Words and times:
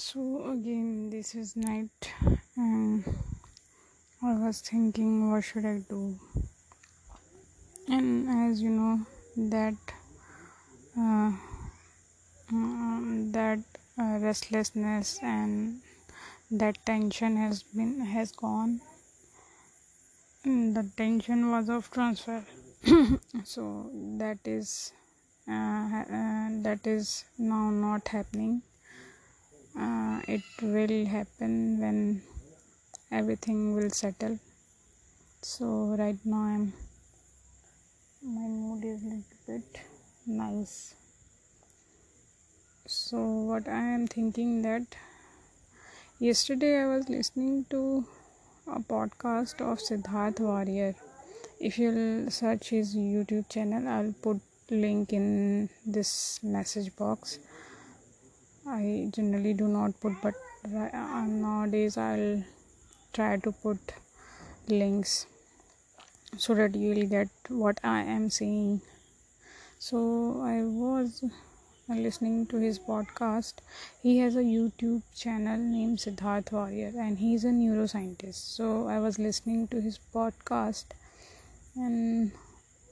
so 0.00 0.48
again 0.52 1.10
this 1.10 1.34
is 1.34 1.56
night 1.56 2.12
and 2.56 3.04
i 4.22 4.32
was 4.32 4.60
thinking 4.60 5.30
what 5.30 5.42
should 5.42 5.64
i 5.64 5.78
do? 5.90 6.16
And 7.88 8.28
as 8.28 8.60
you 8.62 8.70
know 8.70 9.00
that 9.50 9.74
uh, 10.96 11.32
um, 12.52 13.30
that 13.32 13.58
uh, 13.98 14.18
restlessness 14.20 15.18
and 15.22 15.80
that 16.50 16.78
tension 16.84 17.36
has 17.36 17.62
been 17.62 17.98
has 18.00 18.30
gone. 18.30 18.80
And 20.44 20.76
the 20.76 20.88
tension 20.96 21.50
was 21.50 21.68
of 21.68 21.90
transfer. 21.90 22.44
So 23.44 23.90
that 24.18 24.38
is 24.44 24.92
uh, 25.48 25.52
uh, 25.52 26.48
that 26.68 26.86
is 26.86 27.24
now 27.38 27.70
not 27.70 28.08
happening 28.08 28.62
uh, 29.78 30.20
it 30.26 30.42
will 30.60 31.06
happen 31.06 31.80
when 31.80 32.22
everything 33.10 33.74
will 33.74 33.90
settle. 33.90 34.38
So 35.42 35.66
right 35.98 36.18
now 36.24 36.42
i'm 36.54 36.72
my 38.22 38.48
mood 38.48 38.84
is 38.84 39.02
a 39.02 39.06
little 39.06 39.38
bit 39.46 39.80
nice. 40.26 40.94
So 42.86 43.18
what 43.50 43.68
i 43.68 43.82
am 43.96 44.06
thinking 44.08 44.62
that 44.62 44.96
yesterday 46.20 46.70
i 46.82 46.86
was 46.86 47.08
listening 47.08 47.64
to 47.70 48.04
a 48.66 48.80
podcast 48.92 49.60
of 49.72 49.78
siddharth 49.78 50.40
warrier 50.40 50.94
if 51.60 51.78
you'll 51.78 52.28
search 52.28 52.70
his 52.70 52.96
youtube 52.96 53.48
channel 53.48 53.86
i'll 53.86 54.12
put 54.20 54.40
link 54.70 55.12
in 55.12 55.68
this 55.86 56.40
message 56.42 56.90
box 56.96 57.38
I 58.78 59.10
generally 59.12 59.54
do 59.54 59.66
not 59.66 59.98
put, 60.00 60.12
but 60.22 60.34
uh, 60.64 61.24
nowadays 61.26 61.96
I'll 61.96 62.44
try 63.12 63.36
to 63.38 63.50
put 63.50 63.78
links 64.68 65.26
so 66.36 66.54
that 66.54 66.76
you 66.76 66.90
will 66.94 67.06
get 67.08 67.28
what 67.48 67.80
I 67.82 68.02
am 68.02 68.30
saying. 68.30 68.82
So 69.80 70.42
I 70.42 70.62
was 70.62 71.24
listening 71.88 72.46
to 72.46 72.58
his 72.58 72.78
podcast. 72.78 73.54
He 74.02 74.18
has 74.18 74.36
a 74.36 74.42
YouTube 74.42 75.02
channel 75.16 75.56
named 75.56 75.98
Siddharth 75.98 76.52
Warrier, 76.52 76.92
and 76.96 77.18
he's 77.18 77.44
a 77.44 77.48
neuroscientist. 77.48 78.54
So 78.56 78.86
I 78.86 79.00
was 79.00 79.18
listening 79.18 79.66
to 79.68 79.80
his 79.80 79.98
podcast, 80.14 80.84
and 81.74 82.30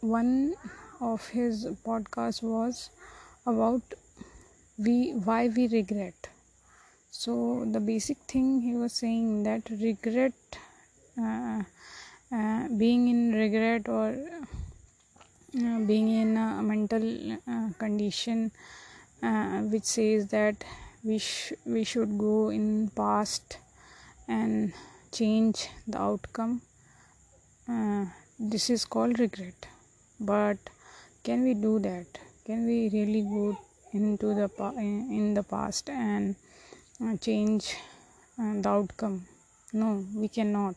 one 0.00 0.54
of 1.00 1.28
his 1.28 1.66
podcasts 1.86 2.42
was 2.42 2.90
about 3.46 3.82
we 4.78 5.12
why 5.12 5.48
we 5.48 5.66
regret. 5.68 6.28
So 7.10 7.64
the 7.70 7.80
basic 7.80 8.18
thing 8.32 8.60
he 8.62 8.74
was 8.74 8.92
saying 8.92 9.42
that 9.44 9.70
regret 9.70 10.34
uh, 11.20 11.62
uh, 12.32 12.68
being 12.76 13.08
in 13.08 13.32
regret 13.32 13.88
or 13.88 14.08
uh, 15.58 15.78
being 15.90 16.08
in 16.08 16.36
a 16.36 16.62
mental 16.62 17.32
uh, 17.32 17.68
condition 17.78 18.50
uh, 19.22 19.60
which 19.72 19.84
says 19.84 20.28
that 20.28 20.64
we 21.02 21.18
sh- 21.18 21.52
we 21.66 21.84
should 21.84 22.18
go 22.18 22.50
in 22.50 22.90
past 22.90 23.58
and 24.28 24.72
change 25.12 25.68
the 25.86 25.98
outcome 25.98 26.60
uh, 27.68 28.04
this 28.38 28.70
is 28.70 28.84
called 28.84 29.18
regret. 29.18 29.66
But 30.20 30.58
can 31.22 31.42
we 31.44 31.54
do 31.54 31.78
that? 31.80 32.06
Can 32.44 32.66
we 32.66 32.88
really 32.88 33.22
go 33.22 33.58
into 33.92 34.34
the 34.34 34.50
in 34.78 35.34
the 35.34 35.42
past 35.42 35.88
and 35.90 36.36
uh, 37.02 37.16
change 37.16 37.76
uh, 38.38 38.54
the 38.60 38.68
outcome. 38.68 39.26
No 39.72 40.04
we 40.14 40.28
cannot. 40.28 40.76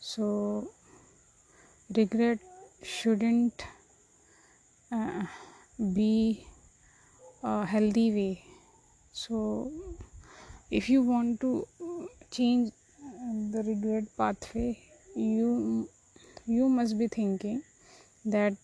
So 0.00 0.68
regret 1.96 2.38
shouldn't 2.82 3.66
uh, 4.92 5.24
be 5.92 6.46
a 7.42 7.66
healthy 7.66 8.10
way. 8.12 8.44
So 9.12 9.70
if 10.70 10.88
you 10.88 11.02
want 11.02 11.40
to 11.40 11.66
change 12.30 12.72
the 13.52 13.62
regret 13.62 14.04
pathway 14.16 14.78
you 15.14 15.88
you 16.46 16.68
must 16.68 16.98
be 16.98 17.06
thinking 17.08 17.62
that 18.24 18.56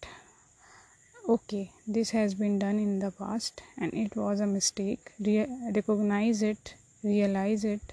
okay 1.32 1.70
this 1.86 2.10
has 2.10 2.34
been 2.34 2.58
done 2.58 2.78
in 2.84 2.98
the 2.98 3.10
past 3.12 3.62
and 3.78 3.94
it 3.94 4.16
was 4.16 4.40
a 4.40 4.46
mistake. 4.46 5.12
Re- 5.20 5.46
recognize 5.74 6.42
it 6.42 6.74
realize 7.04 7.64
it 7.64 7.92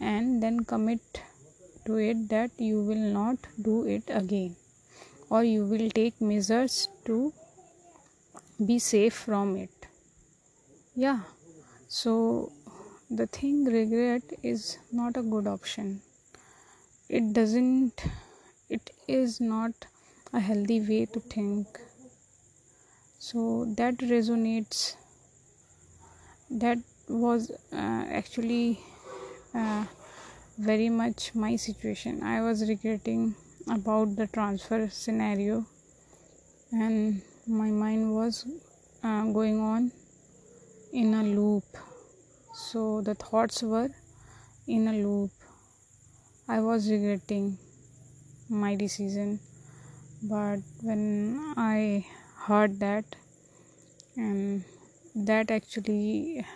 and 0.00 0.42
then 0.42 0.60
commit 0.64 1.22
to 1.86 1.96
it 1.96 2.28
that 2.28 2.50
you 2.58 2.82
will 2.82 3.06
not 3.18 3.38
do 3.60 3.86
it 3.86 4.04
again. 4.08 4.56
Or 5.30 5.42
you 5.44 5.64
will 5.64 5.90
take 5.90 6.20
measures 6.20 6.88
to 7.06 7.32
be 8.64 8.78
safe 8.78 9.14
from 9.14 9.56
it. 9.56 9.86
Yeah 10.94 11.20
so 11.88 12.52
the 13.10 13.26
thing 13.26 13.64
regret 13.64 14.22
is 14.44 14.78
not 14.92 15.16
a 15.16 15.22
good 15.22 15.48
option. 15.48 16.02
It 17.08 17.32
doesn't 17.32 18.04
it 18.68 18.90
is 19.08 19.40
not 19.40 19.86
a 20.32 20.38
healthy 20.38 20.80
way 20.80 21.06
to 21.06 21.20
think 21.20 21.80
so 23.20 23.66
that 23.76 23.98
resonates. 23.98 24.96
That 26.50 26.78
was 27.08 27.50
uh, 27.72 28.04
actually 28.20 28.80
uh, 29.54 29.86
very 30.58 30.88
much 30.90 31.34
my 31.34 31.56
situation. 31.56 32.22
I 32.22 32.42
was 32.42 32.68
regretting 32.68 33.36
about 33.68 34.16
the 34.16 34.26
transfer 34.26 34.88
scenario 34.90 35.66
and 36.72 37.22
my 37.46 37.70
mind 37.70 38.14
was 38.14 38.46
uh, 39.02 39.24
going 39.24 39.60
on 39.60 39.92
in 40.92 41.14
a 41.14 41.22
loop. 41.22 41.64
So 42.54 43.02
the 43.02 43.14
thoughts 43.14 43.62
were 43.62 43.90
in 44.68 44.88
a 44.88 44.92
loop. 44.94 45.30
I 46.48 46.60
was 46.60 46.90
regretting 46.90 47.56
my 48.48 48.74
decision 48.76 49.40
but 50.22 50.60
when 50.82 51.54
i 51.56 52.04
heard 52.46 52.80
that. 52.80 53.16
And 54.16 54.64
that 55.14 55.50
actually 55.50 56.46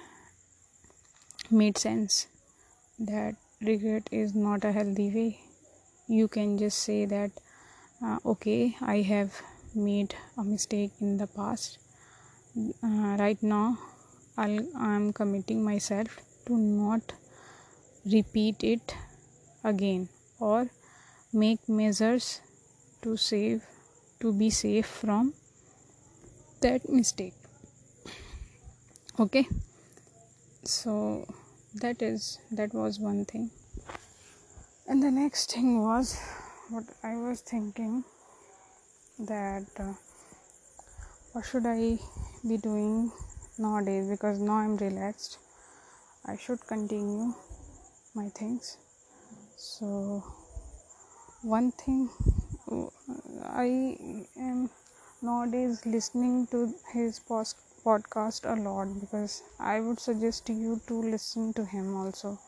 made 1.51 1.79
sense 1.79 2.27
that 2.99 3.35
regret 3.61 4.09
is 4.13 4.35
not 4.35 4.65
a 4.65 4.73
healthy 4.73 5.11
way. 5.11 5.41
You 6.09 6.29
can 6.29 6.59
just 6.59 6.79
say 6.79 7.05
that 7.07 7.31
uh, 8.03 8.19
okay 8.33 8.77
i 8.83 9.01
have 9.03 9.41
made 9.75 10.15
a 10.37 10.45
mistake 10.45 10.93
in 11.01 11.17
the 11.19 11.27
past. 11.27 11.79
Uh, 12.57 13.17
right 13.19 13.43
now 13.43 13.79
I'll, 14.37 14.67
i'm 14.77 15.13
committing 15.13 15.65
myself 15.65 16.19
to 16.47 16.57
not 16.57 17.15
repeat 18.05 18.63
it 18.63 18.95
again 19.65 20.09
or 20.39 20.69
make 21.33 21.69
measures 21.69 22.41
to 23.03 23.17
save 23.17 23.65
to 24.21 24.33
be 24.33 24.51
safe 24.51 24.87
from 24.87 25.33
that 26.65 26.89
mistake. 26.89 27.35
Okay? 29.21 29.47
So 30.65 31.27
that 31.83 32.01
is 32.01 32.39
that 32.51 32.73
was 32.73 32.99
one 32.99 33.25
thing. 33.27 33.51
And 34.89 35.03
the 35.03 35.11
next 35.11 35.53
thing 35.53 35.83
was 35.83 36.17
what 36.75 36.85
i 37.09 37.15
was 37.23 37.41
thinking 37.51 38.05
that 39.31 39.83
uh, 39.85 39.93
what 41.33 41.45
should 41.51 41.67
i 41.73 41.99
be 42.49 42.57
doing 42.57 43.13
nowadays? 43.59 44.09
Because 44.15 44.41
now 44.51 44.57
i'm 44.61 44.79
relaxed. 44.79 45.39
I 46.25 46.37
should 46.47 46.67
continue 46.67 47.35
my 48.15 48.31
things. 48.41 48.79
So 49.57 50.25
one 51.43 51.71
thing 51.85 52.09
i 53.67 53.69
am 54.49 54.71
nowadays 55.25 55.85
listening 55.87 56.47
to 56.53 56.61
his 56.93 57.19
post- 57.19 57.63
podcast 57.85 58.45
a 58.53 58.57
lot 58.69 58.95
because 59.01 59.43
I 59.59 59.81
would 59.81 60.01
suggest 60.01 60.49
you 60.49 60.81
to 60.89 61.01
listen 61.15 61.53
to 61.55 61.65
him 61.65 61.97
also. 61.97 62.39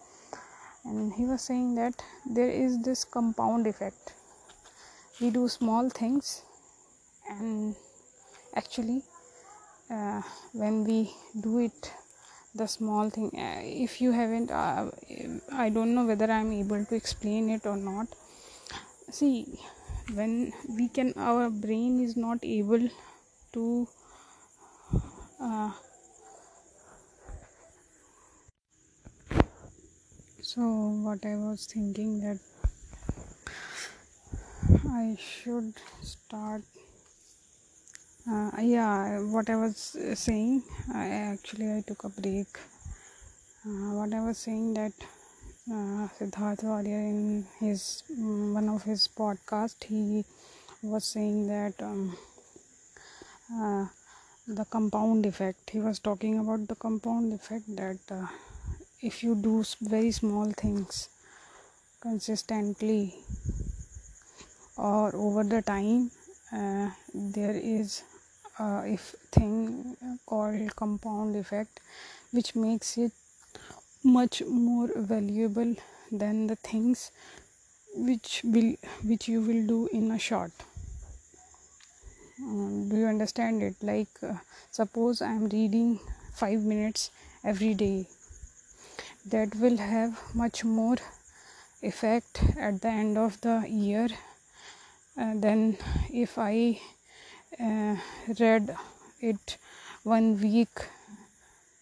And 0.85 1.13
he 1.13 1.25
was 1.27 1.43
saying 1.43 1.75
that 1.77 2.03
there 2.25 2.51
is 2.51 2.79
this 2.83 3.05
compound 3.05 3.67
effect. 3.67 4.15
We 5.21 5.31
do 5.31 5.49
small 5.49 5.91
things, 5.91 6.43
and 7.29 7.77
actually, 8.55 9.03
uh, 9.91 10.23
when 10.53 10.85
we 10.85 11.15
do 11.41 11.59
it, 11.59 11.93
the 12.55 12.67
small 12.69 13.11
thing, 13.11 13.31
uh, 13.37 13.61
if 13.63 14.01
you 14.01 14.13
haven't, 14.13 14.51
uh, 14.51 14.91
I 15.53 15.71
don't 15.71 15.95
know 15.95 16.07
whether 16.07 16.31
I'm 16.31 16.53
able 16.53 16.85
to 16.85 16.95
explain 16.95 17.51
it 17.51 17.67
or 17.67 17.77
not. 17.77 18.09
See, 19.11 19.61
when 20.15 20.53
we 20.69 20.89
can 20.89 21.13
our 21.17 21.51
brain 21.51 22.01
is 22.01 22.17
not 22.17 22.39
able 22.43 22.89
to 23.53 23.89
uh, 25.41 25.71
so 30.41 30.63
what 31.07 31.27
i 31.27 31.35
was 31.35 31.67
thinking 31.67 32.21
that 32.21 32.39
i 34.93 35.17
should 35.19 35.75
start 36.03 36.63
uh, 38.31 38.51
yeah 38.61 39.19
what 39.35 39.51
i 39.51 39.57
was 39.57 39.97
saying 40.15 40.63
i 40.95 41.07
actually 41.09 41.73
i 41.73 41.83
took 41.87 42.05
a 42.05 42.09
break. 42.09 42.59
Uh, 43.67 43.91
what 43.99 44.13
i 44.15 44.21
was 44.21 44.39
saying 44.39 44.75
that 44.75 44.93
siddharth 45.69 46.63
warrier 46.63 47.01
in 47.13 47.45
his 47.59 48.03
um, 48.13 48.55
one 48.55 48.69
of 48.69 48.85
his 48.85 49.09
podcast 49.21 49.83
he 49.85 50.25
was 50.83 51.05
saying 51.05 51.49
that 51.49 51.75
um, 51.83 52.17
uh, 53.53 53.85
the 54.47 54.65
compound 54.67 55.27
effect 55.27 55.71
he 55.71 55.81
was 55.81 55.99
talking 55.99 56.39
about 56.39 56.69
the 56.69 56.77
compound 56.77 57.33
effect 57.33 57.65
that 57.75 57.99
uh, 58.13 58.27
if 59.03 59.25
you 59.25 59.35
do 59.35 59.65
very 59.81 60.13
small 60.13 60.53
things 60.53 61.09
consistently 62.01 63.15
or 64.77 65.15
over 65.17 65.43
the 65.43 65.63
time 65.63 66.11
uh, 66.53 66.89
there 67.15 67.57
is 67.57 68.05
a 68.61 68.69
if 68.87 69.15
thing 69.33 69.97
called 70.27 70.77
compound 70.77 71.35
effect 71.35 71.81
which 72.31 72.55
makes 72.55 72.97
it 72.99 73.13
much 74.03 74.43
more 74.45 74.89
valuable 74.95 75.75
than 76.11 76.47
the 76.47 76.57
things 76.57 77.11
which 77.95 78.43
will 78.45 78.75
which 79.03 79.29
you 79.29 79.41
will 79.41 79.67
do 79.67 79.89
in 79.93 80.11
a 80.11 80.19
short. 80.19 80.53
Um, 82.41 82.89
do 82.89 82.97
you 82.97 83.07
understand 83.07 83.63
it? 83.63 83.77
Like 83.83 84.23
uh, 84.23 84.35
suppose 84.71 85.23
i 85.23 85.33
am 85.33 85.49
reading 85.49 85.99
5 86.35 86.65
minutes 86.65 87.11
every 87.45 87.75
day. 87.75 88.07
That 89.27 89.55
will 89.57 89.77
have 89.79 90.21
much 90.35 90.65
more 90.65 90.97
effect 91.83 92.43
at 92.59 92.81
the 92.81 92.89
end 92.89 93.19
of 93.19 93.41
the 93.41 93.65
year 93.69 94.09
uh, 95.19 95.35
than 95.35 95.77
if 96.11 96.39
i 96.39 96.79
uh, 97.61 97.97
read 98.41 98.75
it 99.21 99.57
one 100.03 100.41
week 100.41 100.87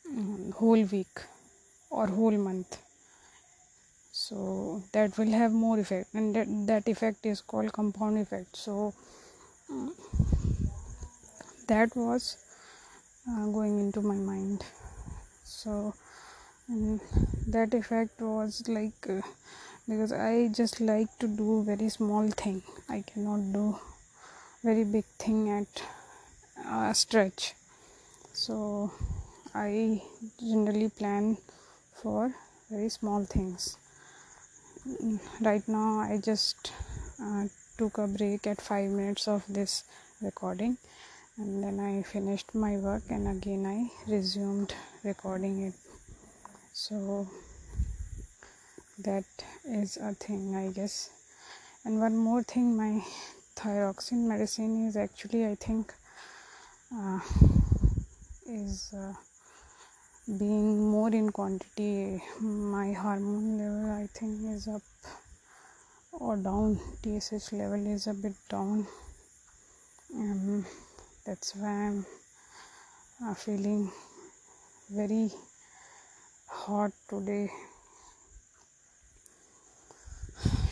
um, 0.08 0.52
whole 0.52 0.84
week 0.84 1.22
or 1.94 2.06
whole 2.08 2.38
month. 2.48 2.78
So 4.12 4.82
that 4.92 5.18
will 5.18 5.30
have 5.30 5.52
more 5.52 5.78
effect. 5.78 6.14
And 6.14 6.34
that, 6.36 6.46
that 6.66 6.88
effect 6.88 7.26
is 7.26 7.40
called 7.40 7.72
compound 7.72 8.18
effect. 8.18 8.56
So 8.56 8.94
um, 9.70 9.94
that 11.68 11.94
was 11.96 12.36
uh, 13.28 13.46
going 13.46 13.78
into 13.78 14.02
my 14.02 14.16
mind. 14.16 14.64
So 15.44 15.94
and 16.68 17.00
that 17.48 17.74
effect 17.74 18.20
was 18.20 18.62
like 18.68 19.06
uh, 19.08 19.20
because 19.88 20.12
i 20.12 20.48
just 20.48 20.80
like 20.80 21.08
to 21.18 21.28
do 21.28 21.62
very 21.64 21.88
small 21.88 22.28
thing. 22.30 22.62
I 22.88 23.02
cannot 23.02 23.52
do 23.52 23.78
very 24.62 24.84
big 24.84 25.04
thing 25.18 25.50
at 25.50 25.82
a 26.66 26.94
stretch. 26.94 27.54
So 28.32 28.92
i 29.54 30.02
generally 30.40 30.88
plan 30.88 31.36
for 32.04 32.34
very 32.70 32.90
small 32.98 33.24
things 33.24 33.78
right 35.40 35.66
now 35.66 35.88
i 36.00 36.20
just 36.30 36.72
uh, 37.22 37.44
took 37.78 37.98
a 37.98 38.06
break 38.06 38.46
at 38.46 38.60
5 38.60 38.90
minutes 38.90 39.26
of 39.36 39.42
this 39.48 39.82
recording 40.22 40.76
and 41.36 41.64
then 41.64 41.80
I 41.80 42.02
finished 42.02 42.54
my 42.54 42.76
work 42.76 43.02
and 43.08 43.26
again 43.26 43.66
I 43.66 44.10
resumed 44.10 44.72
recording 45.02 45.62
it. 45.62 45.74
So 46.72 47.28
that 48.98 49.24
is 49.64 49.96
a 49.96 50.14
thing, 50.14 50.54
I 50.54 50.72
guess. 50.72 51.10
And 51.84 51.98
one 51.98 52.16
more 52.16 52.42
thing, 52.44 52.76
my 52.76 53.02
thyroxine 53.56 54.28
medicine 54.28 54.86
is 54.86 54.96
actually, 54.96 55.44
I 55.44 55.56
think, 55.56 55.92
uh, 56.96 57.18
is 58.46 58.94
uh, 58.96 59.12
being 60.26 60.90
more 60.90 61.08
in 61.10 61.30
quantity. 61.30 62.22
My 62.40 62.92
hormone 62.92 63.58
level, 63.58 63.90
I 63.90 64.06
think, 64.18 64.40
is 64.54 64.68
up 64.68 64.82
or 66.12 66.36
down. 66.36 66.80
TSH 67.02 67.52
level 67.52 67.86
is 67.86 68.06
a 68.06 68.14
bit 68.14 68.34
down. 68.48 68.86
Um, 70.14 70.64
that's 71.26 71.56
why 71.56 71.70
i'm 71.86 72.06
uh, 73.24 73.32
feeling 73.32 73.90
very 74.90 75.30
hot 76.46 76.92
today 77.08 77.50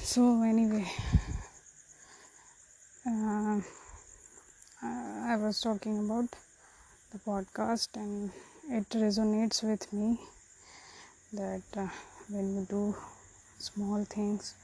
so 0.03 0.43
anyway 0.43 0.87
uh, 3.07 3.61
i 5.33 5.37
was 5.37 5.61
talking 5.63 5.99
about 6.05 6.29
the 7.13 7.19
podcast 7.19 7.97
and 7.97 8.31
it 8.77 8.89
resonates 8.91 9.63
with 9.63 9.93
me 9.93 10.19
that 11.35 11.63
uh, 11.77 11.87
when 12.31 12.55
you 12.55 12.67
do 12.71 12.95
small 13.59 14.03
things 14.05 14.55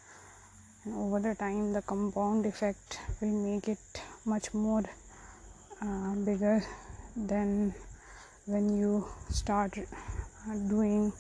and 0.85 0.95
over 0.95 1.21
the 1.21 1.35
time 1.35 1.75
the 1.75 1.83
compound 1.83 2.47
effect 2.47 2.99
will 3.21 3.37
make 3.49 3.69
it 3.69 4.01
much 4.25 4.55
more 4.55 4.83
uh, 5.83 6.15
bigger 6.29 6.65
than 7.33 7.75
when 8.47 8.75
you 8.79 9.07
start 9.29 9.77
uh, 9.79 10.55
doing 10.71 11.13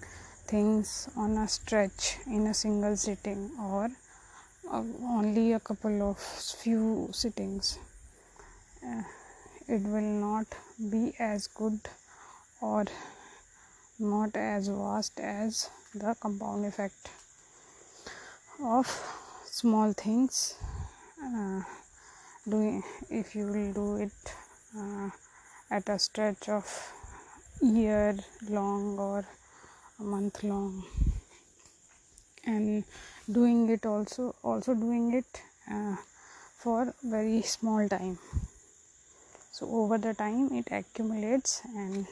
things 0.46 1.10
on 1.14 1.36
a 1.36 1.46
stretch 1.46 2.16
in 2.26 2.46
a 2.46 2.54
single 2.54 2.96
sitting 2.96 3.50
or 3.60 3.90
uh, 4.72 4.82
only 5.18 5.52
a 5.52 5.60
couple 5.60 6.02
of 6.10 6.18
few 6.62 7.10
sittings. 7.12 7.78
Uh, 8.82 9.02
it 9.66 9.82
will 9.82 10.12
not 10.28 10.46
be 10.90 11.12
as 11.18 11.48
good 11.48 11.78
or 12.60 12.84
not 13.98 14.36
as 14.36 14.68
vast 14.68 15.18
as 15.20 15.70
the 15.94 16.14
compound 16.20 16.64
effect 16.66 17.10
of 18.62 18.86
small 19.44 19.92
things 19.92 20.56
uh, 21.24 21.60
doing 22.48 22.82
if 23.10 23.34
you 23.34 23.46
will 23.46 23.72
do 23.72 23.96
it 23.96 24.34
uh, 24.76 25.10
at 25.70 25.88
a 25.88 25.98
stretch 25.98 26.48
of 26.48 26.66
year 27.60 28.16
long 28.48 28.98
or 28.98 29.24
a 29.98 30.02
month 30.02 30.42
long. 30.42 30.84
And 32.44 32.84
doing 33.30 33.68
it 33.68 33.84
also 33.84 34.34
also 34.42 34.74
doing 34.74 35.12
it 35.12 35.42
uh, 35.70 35.96
for 36.56 36.94
very 37.02 37.42
small 37.42 37.88
time. 37.88 38.18
So 39.52 39.68
over 39.68 39.98
the 39.98 40.14
time 40.14 40.52
it 40.52 40.68
accumulates 40.70 41.62
and 41.76 42.06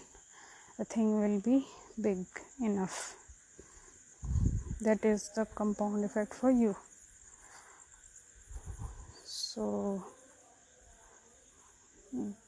the 0.78 0.84
thing 0.84 1.20
will 1.20 1.40
be 1.40 1.66
big 2.00 2.26
enough. 2.60 3.14
That 4.82 5.04
is 5.04 5.30
the 5.34 5.46
compound 5.46 6.04
effect 6.04 6.34
for 6.34 6.50
you. 6.50 6.76
So 9.24 10.04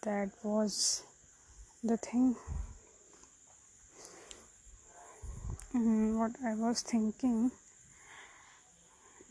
that 0.02 0.30
was 0.42 1.04
the 1.82 1.96
thing. 1.96 2.36
And 5.74 6.18
what 6.18 6.32
i 6.44 6.54
was 6.54 6.82
thinking 6.82 7.50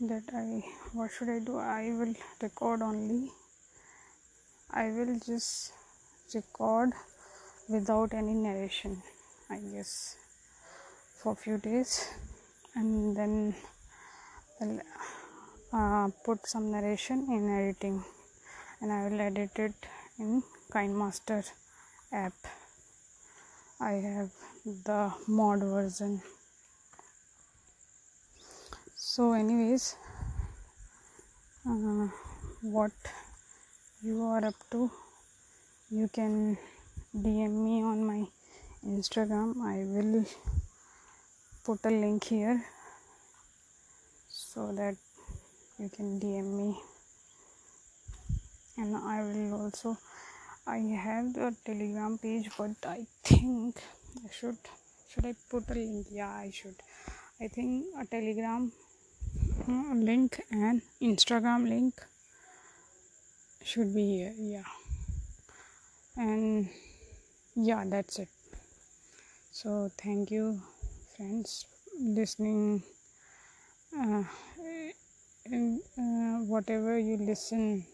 that 0.00 0.22
i 0.32 0.62
what 0.92 1.10
should 1.10 1.28
i 1.28 1.38
do? 1.38 1.58
I 1.58 1.90
will 1.98 2.14
record 2.40 2.82
only. 2.82 3.30
I 4.70 4.90
will 4.90 5.18
just 5.24 5.72
record 6.34 6.92
without 7.68 8.14
any 8.14 8.34
narration 8.34 9.02
i 9.50 9.58
guess 9.58 10.16
for 11.18 11.32
a 11.32 11.36
few 11.36 11.58
days 11.58 12.08
and 12.74 13.16
then 13.16 13.54
I'll 14.60 14.80
uh, 15.72 16.08
put 16.24 16.46
some 16.46 16.70
narration 16.72 17.26
in 17.30 17.48
editing 17.48 18.02
and 18.80 18.92
I 18.92 19.08
will 19.08 19.20
edit 19.20 19.56
it 19.56 19.74
in 20.18 20.42
KineMaster 20.72 21.48
app. 22.12 22.32
I 23.80 23.92
have 23.92 24.30
the 24.64 25.12
mod 25.28 25.60
version. 25.60 26.20
So, 28.96 29.32
anyways, 29.32 29.94
uh, 31.68 32.08
what 32.62 32.92
you 34.02 34.22
are 34.24 34.44
up 34.44 34.56
to, 34.72 34.90
you 35.90 36.08
can 36.08 36.58
DM 37.14 37.64
me 37.64 37.82
on 37.82 38.04
my 38.06 38.26
Instagram. 38.86 39.60
I 39.62 39.84
will 39.84 40.24
put 41.64 41.84
a 41.84 41.90
link 41.90 42.24
here 42.24 42.64
so 44.28 44.72
that 44.72 44.96
you 45.78 45.88
can 45.88 46.20
DM 46.20 46.56
me 46.56 46.80
and 48.76 48.96
I 48.96 49.22
will 49.22 49.60
also 49.60 49.96
I 50.66 50.78
have 50.78 51.32
the 51.34 51.54
telegram 51.64 52.18
page 52.18 52.50
but 52.56 52.76
I 52.84 53.06
think 53.24 53.76
I 54.24 54.30
should 54.30 54.58
should 55.08 55.26
I 55.26 55.34
put 55.50 55.70
a 55.70 55.74
link 55.74 56.06
yeah 56.10 56.30
I 56.30 56.50
should 56.50 56.76
I 57.40 57.46
think 57.46 57.86
a 57.96 58.04
Telegram 58.04 58.72
uh, 59.68 59.94
link 59.94 60.42
and 60.50 60.82
Instagram 61.00 61.68
link 61.68 61.94
should 63.62 63.94
be 63.94 64.16
here. 64.16 64.34
Yeah, 64.36 64.64
and 66.16 66.68
yeah, 67.58 67.84
that's 67.86 68.18
it. 68.18 68.28
So 69.52 69.90
thank 69.98 70.30
you, 70.30 70.62
friends, 71.16 71.66
listening. 72.00 72.82
Uh, 73.96 74.22
and 75.46 75.80
uh, 75.98 76.44
whatever 76.46 76.98
you 76.98 77.16
listen, 77.16 77.84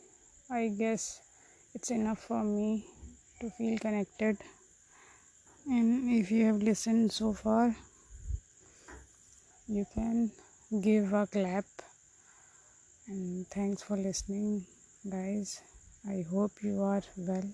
I 0.50 0.68
guess 0.68 1.20
it's 1.74 1.90
enough 1.90 2.20
for 2.20 2.44
me 2.44 2.86
to 3.40 3.50
feel 3.50 3.78
connected. 3.78 4.36
And 5.66 6.10
if 6.10 6.30
you 6.30 6.46
have 6.46 6.62
listened 6.62 7.12
so 7.12 7.32
far, 7.32 7.74
you 9.66 9.86
can 9.94 10.30
give 10.80 11.12
a 11.12 11.26
clap. 11.26 11.64
And 13.06 13.46
thanks 13.48 13.82
for 13.82 13.96
listening, 13.96 14.66
guys. 15.10 15.62
I 16.06 16.24
hope 16.30 16.52
you 16.62 16.82
are 16.82 17.02
well 17.16 17.48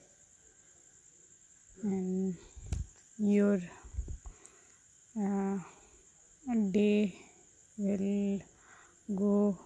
and 1.82 2.34
your 3.18 3.60
uh, 5.16 5.58
day 6.72 7.14
will 7.78 8.40
go 9.16 9.58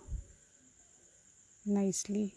nicely 1.67 2.35